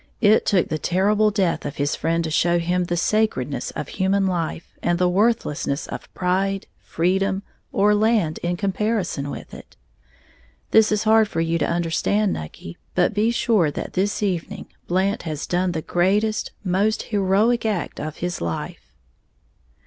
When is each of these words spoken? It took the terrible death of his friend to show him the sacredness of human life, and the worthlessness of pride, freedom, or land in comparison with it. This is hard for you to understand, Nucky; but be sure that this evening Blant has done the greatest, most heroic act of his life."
It 0.19 0.47
took 0.47 0.69
the 0.69 0.79
terrible 0.79 1.29
death 1.29 1.63
of 1.63 1.75
his 1.75 1.95
friend 1.95 2.23
to 2.23 2.31
show 2.31 2.57
him 2.57 2.85
the 2.85 2.97
sacredness 2.97 3.69
of 3.75 3.87
human 3.87 4.25
life, 4.25 4.75
and 4.81 4.97
the 4.97 5.07
worthlessness 5.07 5.85
of 5.85 6.11
pride, 6.15 6.65
freedom, 6.79 7.43
or 7.71 7.93
land 7.93 8.39
in 8.39 8.57
comparison 8.57 9.29
with 9.29 9.53
it. 9.53 9.77
This 10.71 10.91
is 10.91 11.03
hard 11.03 11.27
for 11.27 11.39
you 11.39 11.59
to 11.59 11.69
understand, 11.69 12.33
Nucky; 12.33 12.79
but 12.95 13.13
be 13.13 13.29
sure 13.29 13.69
that 13.69 13.93
this 13.93 14.23
evening 14.23 14.65
Blant 14.87 15.21
has 15.21 15.45
done 15.45 15.71
the 15.71 15.83
greatest, 15.83 16.51
most 16.63 17.03
heroic 17.13 17.63
act 17.63 17.99
of 17.99 18.17
his 18.25 18.41
life." 18.41 18.95